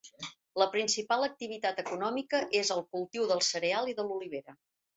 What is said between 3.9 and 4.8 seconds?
i de l'olivera.